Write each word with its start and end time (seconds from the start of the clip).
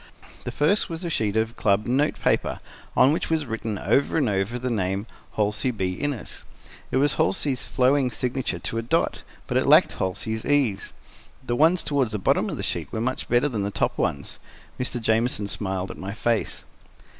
The 0.45 0.51
first 0.51 0.89
was 0.89 1.05
a 1.05 1.11
sheet 1.11 1.37
of 1.37 1.55
club 1.55 1.85
note 1.85 2.19
paper, 2.19 2.59
on 2.97 3.13
which 3.13 3.29
was 3.29 3.45
written, 3.45 3.77
over 3.77 4.17
and 4.17 4.27
over, 4.27 4.57
the 4.57 4.71
name 4.71 5.05
"Halsey 5.35 5.69
B. 5.69 5.93
Innes." 5.93 6.43
It 6.89 6.97
was 6.97 7.13
Halsey's 7.17 7.65
flowing 7.65 8.09
signature 8.09 8.57
to 8.57 8.79
a 8.79 8.81
dot, 8.81 9.21
but 9.45 9.57
it 9.57 9.67
lacked 9.67 9.91
Halsey's 9.91 10.43
ease. 10.43 10.91
The 11.45 11.55
ones 11.55 11.83
toward 11.83 12.09
the 12.09 12.17
bottom 12.17 12.49
of 12.49 12.57
the 12.57 12.63
sheet 12.63 12.91
were 12.91 12.99
much 12.99 13.29
better 13.29 13.47
than 13.47 13.61
the 13.61 13.69
top 13.69 13.95
ones. 13.95 14.39
Mr. 14.79 14.99
Jamieson 14.99 15.47
smiled 15.47 15.91
at 15.91 15.99
my 15.99 16.13
face. 16.13 16.63